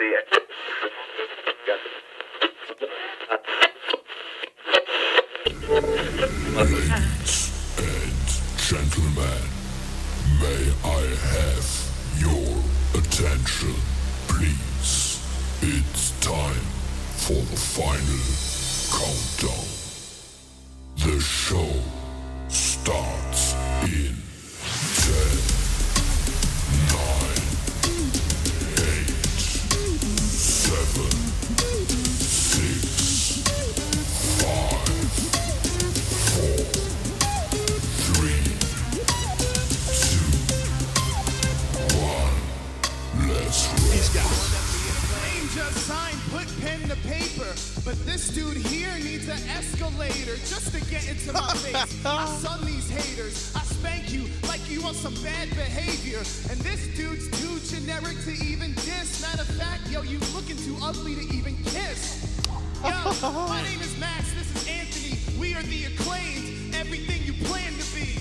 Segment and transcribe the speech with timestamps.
[0.00, 0.39] see it.
[58.24, 59.22] To even diss.
[59.22, 62.46] Matter of fact, yo, you looking too ugly to even kiss.
[62.82, 62.90] Yo,
[63.48, 64.32] my name is Max.
[64.34, 65.40] This is Anthony.
[65.40, 66.74] We are the acclaimed.
[66.74, 68.18] Everything you plan to be.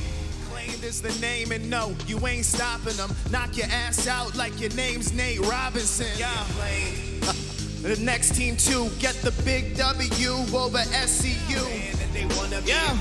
[0.49, 3.13] Claimed is the name, and no, you ain't stopping them.
[3.29, 6.07] Knock your ass out like your name's Nate Robinson.
[6.17, 6.29] Yeah,
[7.81, 12.13] The next team to get the big W over SCU.
[12.13, 12.93] they wanna be yeah.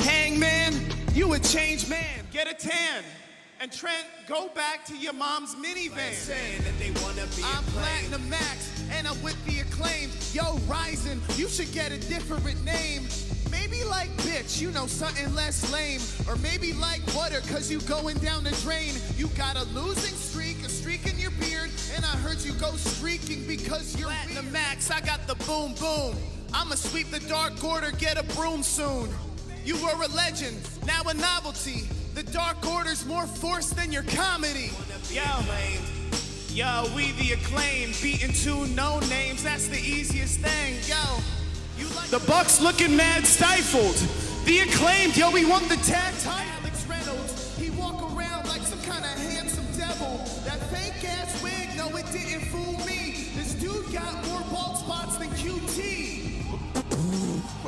[0.00, 0.74] Hangman,
[1.14, 2.24] you a changed man.
[2.30, 3.04] Get a tan.
[3.64, 6.12] And Trent, go back to your mom's minivan.
[7.42, 10.12] I'm Platinum Max, and I'm with the acclaimed.
[10.34, 13.08] Yo, Ryzen, you should get a different name.
[13.50, 16.02] Maybe like bitch, you know, something less lame.
[16.28, 18.92] Or maybe like water, cause you going down the drain.
[19.16, 22.72] You got a losing streak, a streak in your beard, and I heard you go
[22.72, 26.14] streaking because you're Platinum Max, I got the boom boom.
[26.52, 29.08] I'ma sweep the dark order, get a broom soon.
[29.64, 31.88] You were a legend, now a novelty.
[32.14, 34.70] The Dark Order's more force than your comedy.
[35.10, 35.24] Yo,
[36.50, 39.42] yo, we the acclaim, beating two no names.
[39.42, 40.76] That's the easiest thing.
[40.86, 40.94] Yo,
[41.96, 43.96] like the Bucks looking mad stifled.
[44.46, 46.52] The acclaimed, yo, we want the tag title.
[46.60, 50.18] Alex Reynolds, he walk around like some kind of handsome devil.
[50.44, 53.26] That fake ass wig, no, it didn't fool me.
[53.34, 56.14] This dude got more bald spots than QT.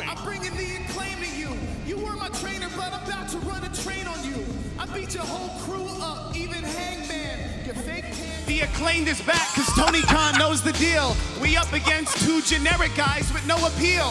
[0.06, 1.50] I'm bringing the acclaim to you.
[1.86, 4.44] You were my trainer, but I'm about to run a train on you.
[4.78, 7.64] I beat your whole crew up, even Hangman.
[7.64, 8.04] Your fake
[8.46, 11.16] The acclaimed is back, cause Tony Khan knows the deal.
[11.40, 14.10] We up against two generic guys with no appeal.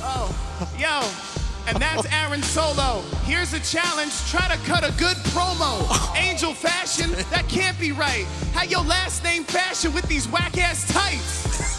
[0.00, 0.30] Oh,
[0.78, 1.02] yo.
[1.66, 3.02] And that's Aaron Solo.
[3.24, 4.12] Here's a challenge.
[4.30, 5.84] Try to cut a good promo.
[6.16, 8.24] Angel fashion, that can't be right.
[8.54, 11.77] How your last name fashion with these whack ass tights?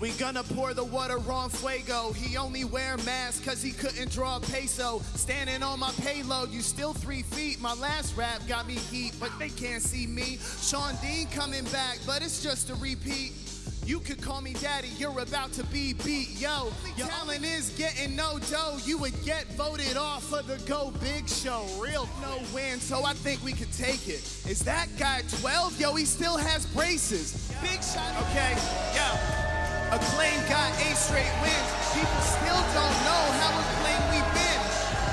[0.00, 2.12] We gonna pour the water on Fuego.
[2.12, 5.00] He only wear mask cause he couldn't draw a peso.
[5.16, 7.60] Standing on my payload, you still three feet.
[7.60, 10.38] My last rap got me heat, but they can't see me.
[10.60, 13.32] Shawn Dean coming back, but it's just a repeat.
[13.84, 16.38] You could call me daddy, you're about to be beat.
[16.38, 18.78] Yo, your talent is getting no dough.
[18.84, 21.66] You would get voted off of the Go Big Show.
[21.80, 24.22] Real no win, so I think we could take it.
[24.46, 25.80] Is that guy 12?
[25.80, 27.50] Yo, he still has braces.
[27.62, 28.14] Big shot.
[28.26, 28.56] Okay,
[28.94, 29.57] yo.
[29.88, 31.70] Acclaim got eight straight wins.
[31.96, 34.60] People still don't know how acclaimed we've been.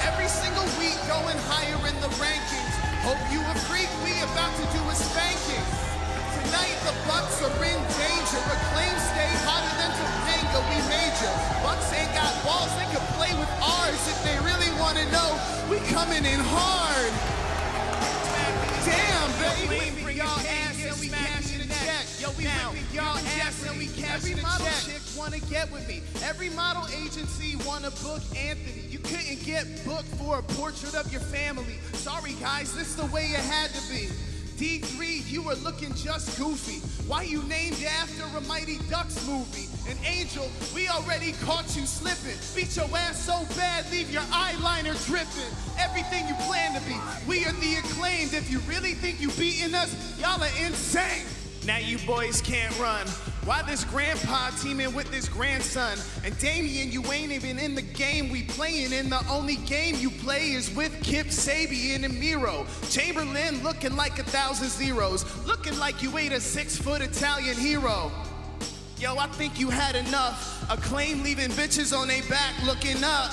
[0.03, 2.75] Every single week going higher in the rankings.
[3.07, 5.63] Hope you a freak, we about to do a spanking.
[6.43, 8.41] Tonight the Bucks are in danger.
[8.51, 11.31] Acclaim stay hotter than Topanga, we major.
[11.63, 15.39] Bucks ain't got balls, they could play with ours if they really wanna know.
[15.71, 17.15] We coming in hard.
[18.83, 20.04] Damn, baby.
[22.43, 22.71] Check.
[22.71, 26.01] We whipping y'all ass and we cashing a model chick wanna get with me.
[26.23, 28.83] Every model agency wanna book Anthony.
[28.89, 31.77] You couldn't get booked for a portrait of your family.
[31.93, 34.09] Sorry, guys, this is the way it had to be.
[34.57, 36.79] D3, you were looking just goofy.
[37.09, 39.67] Why you named after a Mighty Ducks movie?
[39.89, 42.39] And Angel, we already caught you slipping.
[42.55, 45.51] Beat your ass so bad, leave your eyeliner dripping.
[45.77, 46.95] Everything you plan to be,
[47.27, 48.33] we are the acclaimed.
[48.33, 51.25] If you really think you beating us, y'all are insane.
[51.65, 53.07] Now you boys can't run.
[53.43, 55.97] Why this grandpa teaming with this grandson?
[56.23, 59.09] And Damien, you ain't even in the game we playing in.
[59.09, 62.67] The only game you play is with Kip Sabian and Miro.
[62.89, 65.25] Chamberlain looking like a thousand zeros.
[65.47, 68.11] Looking like you ate a six foot Italian hero.
[68.99, 70.69] Yo, I think you had enough.
[70.71, 73.31] Acclaim leaving bitches on their back looking up.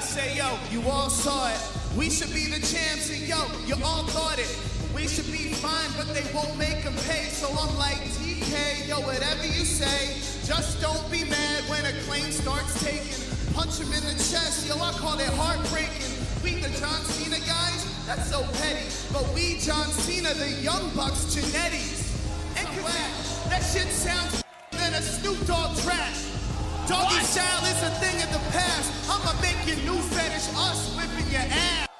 [0.00, 1.60] Say yo, you all saw it.
[1.96, 4.71] We should be the champs, and yo, you all thought it.
[5.02, 7.26] We should be fine, but they won't make them pay.
[7.26, 10.14] So I'm like, TK, yo, whatever you say,
[10.46, 13.18] just don't be mad when a claim starts taking.
[13.52, 16.14] Punch him in the chest, yo, I call it heartbreaking.
[16.46, 18.86] We the John Cena guys, That's so petty.
[19.12, 22.06] But we, John Cena, the Young Bucks, Genettis.
[22.54, 24.40] And Kazak, that shit sounds
[24.70, 26.14] better than a Snoop Dogg track.
[26.86, 28.86] Doggy style is a thing of the past.
[29.10, 31.91] I'ma make your new fetish us whipping your ass.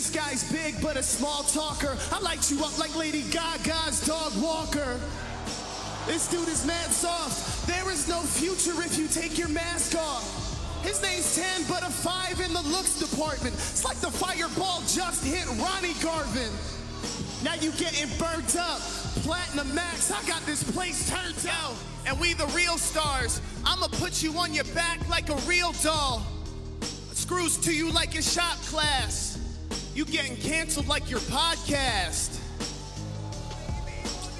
[0.00, 1.94] This guy's big but a small talker.
[2.10, 4.98] I light you up like Lady Gaga's dog walker.
[6.06, 7.66] This dude is mad soft.
[7.66, 10.24] There is no future if you take your mask off.
[10.82, 13.54] His name's 10, but a 5 in the looks department.
[13.54, 16.48] It's like the fireball just hit Ronnie Garvin.
[17.44, 18.80] Now you getting burnt up.
[19.20, 21.76] Platinum Max, I got this place turned out.
[22.06, 23.42] And we the real stars.
[23.66, 26.24] I'ma put you on your back like a real doll.
[27.12, 29.29] Screws to you like in shop class.
[30.00, 32.40] You getting canceled like your podcast.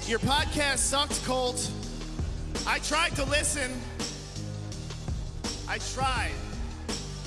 [0.09, 1.69] Your podcast sucks, Colt.
[2.65, 3.71] I tried to listen.
[5.69, 6.31] I tried.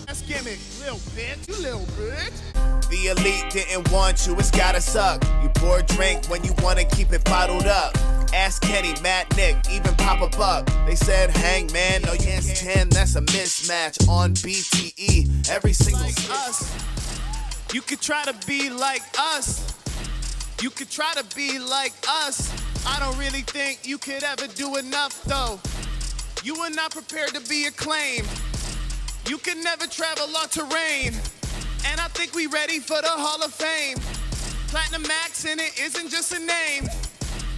[0.09, 1.47] That's gimmick, little bitch.
[1.47, 2.89] You little bitch.
[2.91, 5.23] The elite didn't want you, it's gotta suck.
[5.41, 7.97] You pour a drink when you wanna keep it bottled up.
[8.35, 10.69] Ask Kenny, Matt, Nick, even Papa Buck.
[10.87, 15.49] They said, Hang man, no you can't 10, that's a mismatch on BTE.
[15.49, 16.84] Every single like us.
[17.75, 19.75] You could try to be like us.
[20.63, 22.55] You could try to be like us.
[22.87, 25.59] I don't really think you could ever do enough though.
[26.45, 28.29] You are not prepared to be acclaimed.
[29.27, 31.15] You can never travel on terrain.
[31.87, 33.99] And I think we ready for the Hall of Fame.
[34.69, 36.89] Platinum Max and it isn't just a name.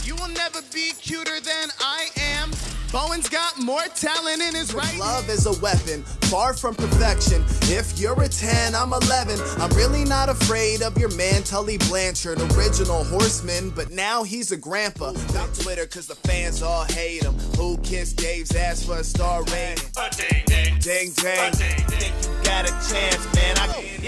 [0.02, 2.52] You will never be cuter than I am.
[2.96, 4.98] Bowens got more talent in his right.
[4.98, 7.44] Love is a weapon, far from perfection.
[7.64, 9.38] If you're a 10, I'm 11.
[9.58, 14.56] I'm really not afraid of your man, Tully Blanchard, original horseman, but now he's a
[14.56, 15.12] grandpa.
[15.34, 17.34] Got Twitter cause the fans all hate him.
[17.58, 19.84] Who kissed Dave's ass for a star rating?
[20.16, 20.78] ding ding.
[20.78, 21.52] Ding dang.
[21.52, 21.98] Ding, ding.
[21.98, 23.58] Think you got a chance, man.
[23.58, 24.02] I can't.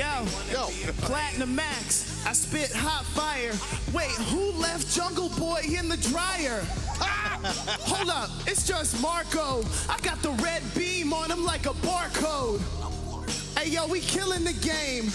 [0.51, 0.67] Yo,
[1.03, 3.53] Platinum Max, I spit hot fire.
[3.93, 6.65] Wait, who left Jungle Boy in the dryer?
[7.45, 9.63] Hold up, it's just Marko.
[9.89, 12.61] I got the red beam on him like a barcode.
[13.57, 15.11] Hey yo, we killing the game.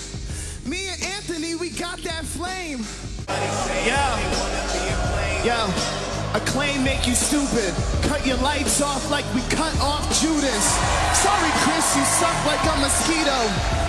[0.65, 2.85] Me and Anthony, we got that flame.
[3.85, 4.15] Yeah.
[5.43, 7.73] yo, acclaim make you stupid.
[8.07, 11.12] Cut your lights off like we cut off Judas.
[11.23, 13.39] Sorry, Chris, you suck like a mosquito.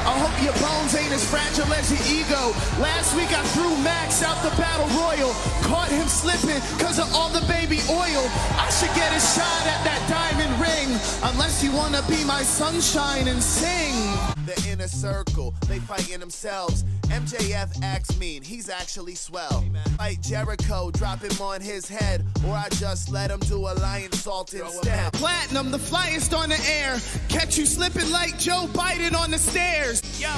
[0.06, 2.54] I hope your bones ain't as fragile as your ego.
[2.78, 5.32] Last week I threw Max out the battle royal.
[5.66, 8.30] Caught him slipping cause of all the baby oil.
[8.54, 10.94] I should get a shot at that diamond ring.
[11.24, 14.33] Unless you wanna be my sunshine and sing.
[14.46, 16.84] The inner circle, they fighting themselves.
[17.04, 19.64] MJF acts mean, he's actually swell.
[19.96, 24.52] Fight Jericho, drop him on his head, or I just let him do a Lionsault
[24.52, 25.12] instead.
[25.14, 27.00] Platinum, the flyest on the air.
[27.30, 30.02] Catch you slipping like Joe Biden on the stairs.
[30.20, 30.30] Yo,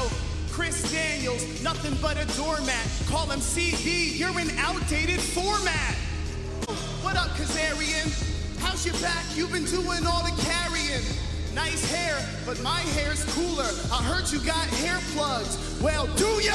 [0.53, 2.87] Chris Daniels, nothing but a doormat.
[3.09, 5.97] Call him CD, you're an outdated format.
[7.03, 8.61] What up, Kazarian?
[8.61, 9.25] How's your back?
[9.35, 11.03] You've been doing all the carrying.
[11.57, 13.71] Nice hair, but my hair's cooler.
[13.91, 15.81] I heard you got hair plugs.
[15.81, 16.53] Well, do ya?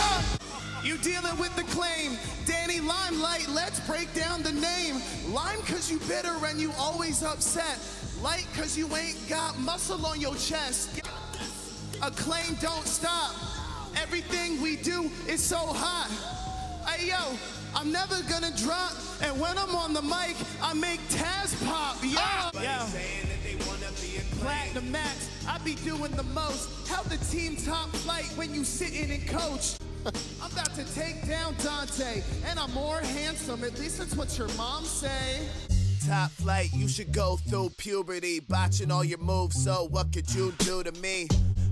[0.83, 2.19] You dealing with the claim.
[2.45, 5.01] Danny Limelight, let's break down the name.
[5.27, 7.79] Lime cause you bitter and you always upset.
[8.21, 11.01] Light cause you ain't got muscle on your chest.
[12.03, 13.33] Acclaim don't stop.
[13.99, 16.11] Everything we do is so hot.
[16.87, 17.39] Hey yo,
[17.75, 18.93] I'm never gonna drop.
[19.23, 21.97] And when I'm on the mic, I make Taz pop.
[22.03, 23.70] Yo, yo.
[24.39, 26.87] Platinum Max, I be doing the most.
[26.87, 29.77] How the team top flight when you sitting and coach.
[30.41, 33.63] I'm about to take down Dante, and I'm more handsome.
[33.63, 35.47] At least that's what your mom say.
[36.07, 39.63] Top flight, you should go through puberty, botching all your moves.
[39.63, 41.27] So what could you do to me?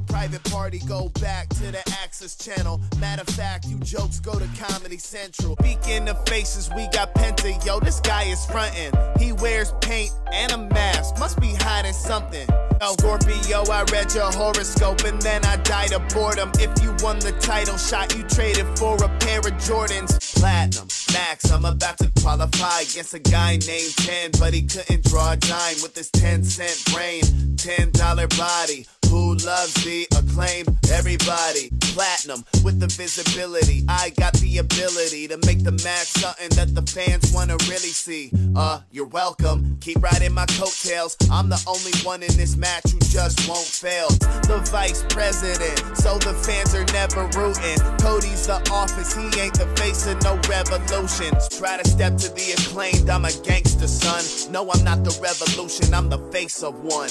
[0.09, 2.81] Private party, go back to the Access Channel.
[2.99, 5.55] Matter of fact, you jokes go to Comedy Central.
[5.59, 7.63] Speaking of faces, we got Penta.
[7.65, 8.91] Yo, this guy is frontin'.
[9.19, 11.17] He wears paint and a mask.
[11.19, 12.47] Must be hiding something.
[12.81, 16.51] Yo, Scorpio, I read your horoscope and then I died of boredom.
[16.55, 20.28] If you won the title shot, you traded for a pair of Jordans.
[20.39, 25.33] Platinum, max, I'm about to qualify against a guy named 10, but he couldn't draw
[25.33, 27.23] a dime with his 10 cent brain.
[27.57, 28.87] $10 body.
[29.09, 30.65] Who loves the acclaim?
[30.91, 31.71] Everybody.
[31.81, 33.83] Platinum with the visibility.
[33.89, 38.31] I got the ability to make the match something that the fans wanna really see.
[38.55, 39.77] Uh, you're welcome.
[39.81, 41.17] Keep riding my coattails.
[41.31, 44.09] I'm the only one in this match who just won't fail.
[44.45, 47.79] The vice president, so the fans are never rooting.
[47.97, 51.33] Cody's the office, he ain't the face of no revolution.
[51.51, 54.51] Try to step to the acclaimed, I'm a gangster, son.
[54.51, 57.09] No, I'm not the revolution, I'm the face of one.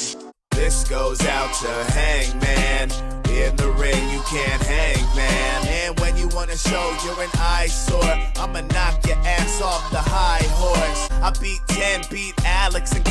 [0.51, 2.91] This goes out to Hangman
[3.31, 4.11] in the ring.
[4.11, 5.67] you can't hang, man.
[5.69, 10.45] And when you wanna show you're an eyesore, I'ma knock your ass off the high
[10.63, 11.09] horse.
[11.23, 13.08] I beat 10, beat Alex and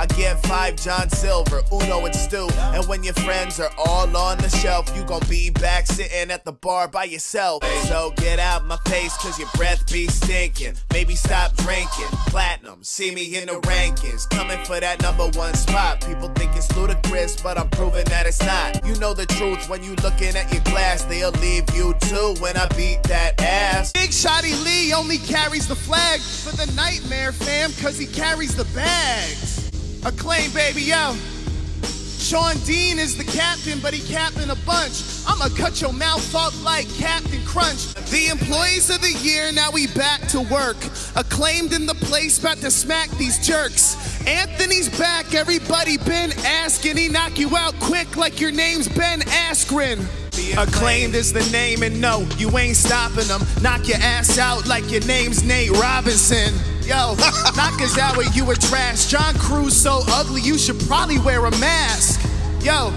[0.00, 2.48] I get 5 John Silver, Uno and Stu.
[2.72, 6.46] And when your friends are all on the shelf, you gon' be back sitting at
[6.46, 7.62] the bar by yourself.
[7.86, 10.76] So get out my face, cause your breath be stinking.
[10.92, 12.06] Maybe stop drinking.
[12.28, 14.26] Platinum, see me in the rankings.
[14.30, 16.00] Coming for that number one spot.
[16.06, 18.86] People think it's ludicrous, but I'm proving that it's not.
[18.86, 22.56] You know the truth when you looking at your glass, they'll leave you too when
[22.56, 23.92] I beat that ass.
[23.92, 28.64] Big Shotty Lee only carries the flag for the nightmare fam, cause he carries the
[29.10, 29.70] bags.
[30.04, 31.14] Acclaim, baby, yo.
[32.18, 35.02] Shawn Dean is the captain, but he capping a bunch.
[35.26, 37.94] I'ma cut your mouth up like Captain Crunch.
[38.10, 40.76] The employees of the year, now we back to work.
[41.16, 43.96] Acclaimed in the place, about to smack these jerks.
[44.26, 46.96] Anthony's back, everybody been asking.
[46.96, 49.98] He knock you out quick like your name's Ben Askren.
[50.56, 53.42] Acclaimed is the name, and no, you ain't stopping them.
[53.60, 56.54] Knock your ass out like your name's Nate Robinson.
[56.90, 57.14] Yo,
[58.16, 59.06] when you were trash.
[59.06, 62.20] John Cruz so ugly, you should probably wear a mask.
[62.64, 62.92] Yo,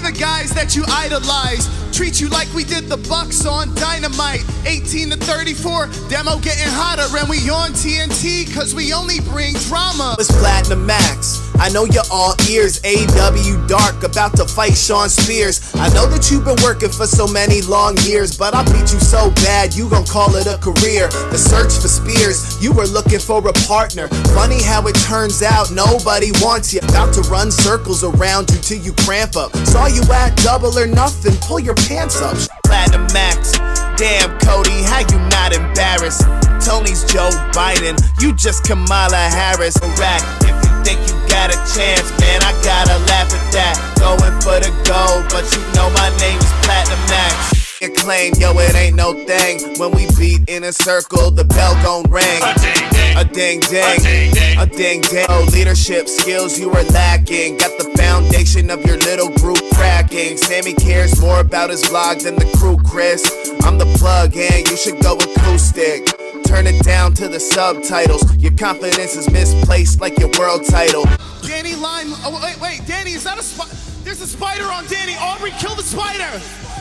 [0.00, 1.68] we the guys that you idolize.
[1.92, 4.44] Treat you like we did the Bucks on Dynamite.
[4.66, 10.16] 18 to 34, demo getting hotter, and we on TNT, cause we only bring drama.
[10.18, 11.46] It's Platinum Max.
[11.58, 12.80] I know you're all ears.
[12.82, 15.74] AEW Dark about to fight Shawn Spears.
[15.76, 19.00] I know that you've been working for so many long years, but I beat you
[19.00, 21.08] so bad you gon' call it a career.
[21.32, 24.08] The search for Spears, you were looking for a partner.
[24.36, 26.80] Funny how it turns out nobody wants you.
[26.80, 29.56] About to run circles around you till you cramp up.
[29.64, 32.36] Saw you at double or nothing, pull your pants up.
[32.64, 33.52] Platinum Max.
[33.96, 36.22] Damn, Cody, how you not embarrassed?
[36.64, 39.76] Tony's Joe Biden, you just Kamala Harris.
[39.98, 43.76] Rack, if you think you got a chance, man, I gotta laugh at that.
[43.98, 47.80] Going for the gold, but you know my name is Platinum Max.
[47.82, 49.60] Acclaim, yo, it ain't no thing.
[49.78, 52.95] When we beat in a circle, the bell gon' ring.
[53.16, 55.24] A ding ding, a ding ding.
[55.30, 57.56] Oh, leadership skills you are lacking.
[57.56, 60.36] Got the foundation of your little group cracking.
[60.36, 63.24] Sammy cares more about his vlog than the crew, Chris.
[63.62, 66.04] I'm the plug, and you should go acoustic.
[66.44, 68.36] Turn it down to the subtitles.
[68.36, 71.06] Your confidence is misplaced like your world title.
[71.40, 72.12] Danny Lime.
[72.20, 73.74] Oh, wait, wait, Danny, is that a spider?
[74.04, 75.16] There's a spider on Danny.
[75.16, 76.38] Aubrey, kill the spider.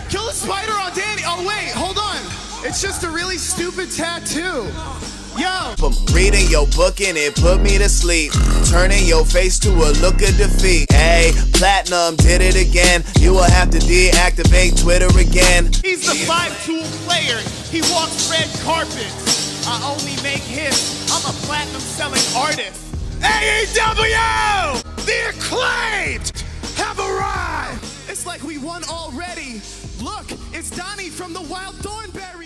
[0.09, 1.21] Kill the spider on Danny.
[1.25, 2.19] Oh, wait, hold on.
[2.67, 4.69] It's just a really stupid tattoo.
[5.37, 5.75] Yo.
[5.77, 8.31] From reading your book and it put me to sleep.
[8.69, 10.91] Turning your face to a look of defeat.
[10.91, 13.03] Hey, Platinum did it again.
[13.19, 15.71] You will have to deactivate Twitter again.
[15.83, 17.37] He's the five-tool player.
[17.69, 19.67] He walks red carpets.
[19.67, 21.11] I only make hits.
[21.11, 22.81] I'm a platinum-selling artist.
[23.19, 24.83] AEW!
[25.05, 26.43] The acclaimed
[26.77, 27.83] have arrived!
[28.07, 29.61] It's like we won already.
[30.01, 32.44] Look, it's Donnie from the Wild Thornberrys.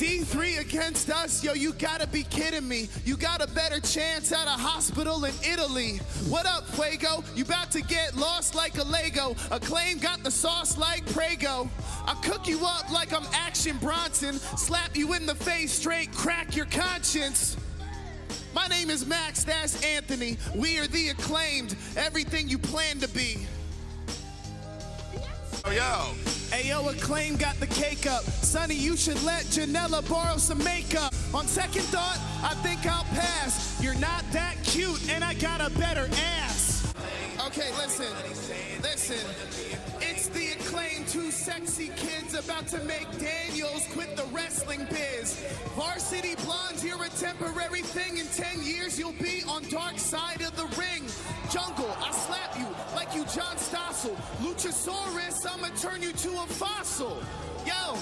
[0.00, 2.88] D3 against us, yo, you gotta be kidding me.
[3.04, 5.98] You got a better chance at a hospital in Italy.
[6.30, 7.22] What up, Fuego?
[7.36, 9.36] You about to get lost like a Lego.
[9.50, 11.68] Acclaim got the sauce like Prego.
[12.06, 14.38] I cook you up like I'm Action Bronson.
[14.38, 17.58] Slap you in the face, straight crack your conscience.
[18.54, 20.38] My name is Max, that's Anthony.
[20.54, 23.46] We are the acclaimed, everything you plan to be.
[25.66, 26.14] Yo.
[26.50, 28.24] Ayo, acclaim got the cake up.
[28.24, 31.14] Sonny, you should let Janela borrow some makeup.
[31.32, 33.80] On second thought, I think I'll pass.
[33.82, 36.92] You're not that cute, and I got a better ass.
[37.46, 38.12] Okay, listen,
[38.82, 39.26] listen.
[40.00, 45.40] It's the acclaimed two sexy kids about to make Daniels quit the wrestling biz.
[45.76, 48.18] Varsity Blonds, you're a temporary thing.
[48.18, 51.04] In 10 years, you'll be on dark side of the ring.
[51.50, 52.10] Jungle, I
[54.50, 57.22] Luchasaurus, I'ma turn you to a fossil.
[57.64, 57.96] Yo,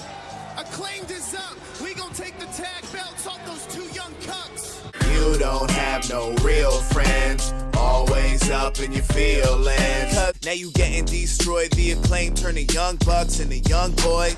[0.57, 1.55] acclaimed is up.
[1.79, 4.83] We gon' take the tag belts off those two young cucks.
[5.13, 7.53] You don't have no real friends.
[7.77, 10.15] Always up in your feelings.
[10.15, 11.69] Cause now you getting destroyed.
[11.73, 14.33] The acclaim turning young bucks into young boy.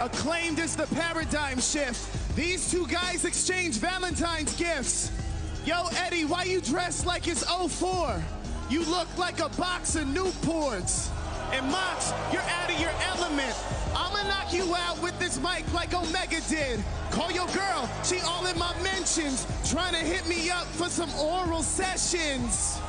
[0.00, 2.34] Acclaimed is the paradigm shift.
[2.34, 5.12] These two guys exchange Valentine's gifts.
[5.64, 8.20] Yo, Eddie, why you dressed like it's 04?
[8.70, 11.10] You look like a box of Newports.
[11.52, 13.54] And Mox, you're out of your element.
[13.94, 16.82] I'ma knock you out with this mic like Omega did.
[17.10, 19.46] Call your girl, she all in my mentions.
[19.70, 22.80] Trying to hit me up for some oral sessions.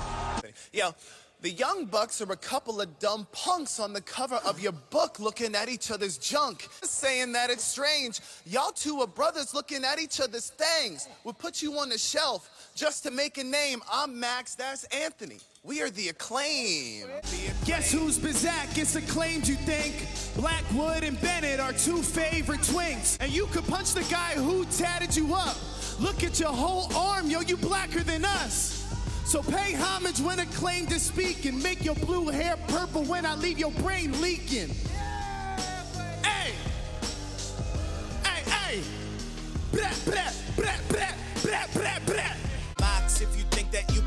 [0.73, 0.95] Yo,
[1.41, 5.19] The Young Bucks are a couple of dumb punks on the cover of your book
[5.19, 6.67] looking at each other's junk.
[6.81, 8.21] Saying that it's strange.
[8.45, 11.07] Y'all two are brothers looking at each other's things.
[11.23, 13.81] We'll put you on the shelf just to make a name.
[13.91, 15.37] I'm Max, that's Anthony.
[15.63, 17.07] We are the acclaim.
[17.63, 18.77] Guess who's Bizak?
[18.77, 20.05] It's acclaimed, you think?
[20.35, 23.17] Blackwood and Bennett are two favorite twinks.
[23.21, 25.55] And you could punch the guy who tatted you up.
[25.99, 28.83] Look at your whole arm, yo, you blacker than us.
[29.25, 33.35] So pay homage when acclaimed to speak and make your blue hair purple when I
[33.35, 34.69] leave your brain leaking.
[36.21, 36.53] Hey!
[38.23, 38.81] Hey, hey!
[39.71, 41.07] Blah, blah, blah, blah,
[41.41, 42.34] blah, blah, blah.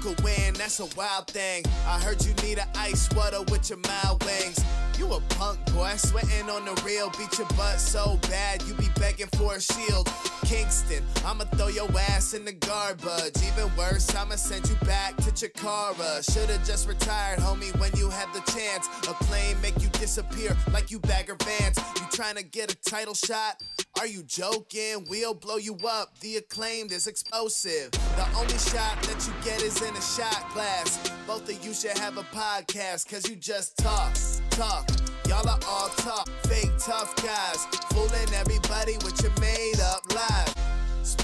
[0.01, 1.65] Could win, that's a wild thing.
[1.87, 4.65] I heard you need an ice water with your mild wings.
[4.97, 7.11] You a punk boy, sweating on the real.
[7.19, 10.09] Beat your butt so bad, you be begging for a shield.
[10.45, 13.37] Kingston, I'ma throw your ass in the garbage.
[13.43, 16.25] Even worse, I'ma send you back to Chikara.
[16.33, 18.87] Should've just retired, homie, when you had the chance.
[19.09, 21.79] A plane make you disappear like you Bagger Vance.
[21.97, 23.63] You trying to get a title shot?
[23.99, 25.07] Are you joking?
[25.11, 26.17] We'll blow you up.
[26.21, 27.91] The acclaimed is explosive.
[27.91, 31.11] The only shot that you get is in a shot glass.
[31.27, 34.15] Both of you should have a podcast, cause you just talk,
[34.51, 34.89] talk.
[35.27, 37.67] Y'all are all talk, fake tough guys.
[37.91, 40.38] Fooling everybody with your made up lies.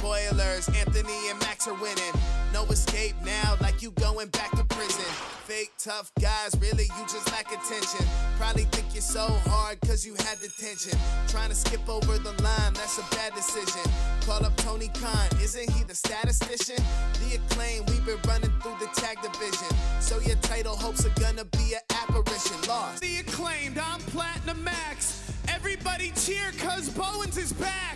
[0.04, 2.12] Spoilers, Anthony and Max are winning.
[2.52, 5.10] No escape now, like you going back to prison.
[5.46, 8.06] Fake tough guys, really, you just lack attention.
[8.36, 10.98] Probably think you're so hard cause you had detention.
[11.28, 13.80] Trying to skip over the line, that's a bad decision.
[14.26, 16.84] Call up Tony Khan, isn't he the statistician?
[17.24, 19.74] The acclaim, we've been running through the tag division.
[20.00, 22.60] So your title hopes are gonna be an apparition.
[22.68, 23.00] Lost.
[23.00, 25.32] The acclaimed, I'm Platinum Max.
[25.48, 27.93] Everybody cheer cause Bowens is back.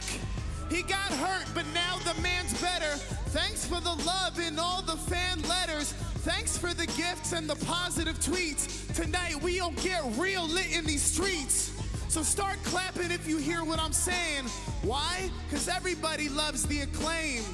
[0.70, 2.96] He got hurt, but now the man's better.
[3.30, 5.92] Thanks for the love and all the fan letters.
[6.24, 8.94] Thanks for the gifts and the positive tweets.
[8.94, 11.72] Tonight we don't get real lit in these streets.
[12.08, 14.44] So start clapping if you hear what I'm saying.
[14.82, 15.30] Why?
[15.48, 17.44] Because everybody loves the acclaimed.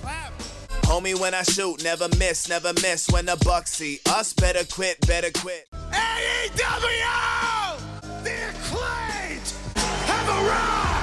[0.00, 0.32] Clap.
[0.82, 3.08] Homie, when I shoot, never miss, never miss.
[3.08, 5.68] When the Bucks see us, better quit, better quit.
[5.72, 6.58] AEW!
[8.22, 10.97] The acclaimed have arrived!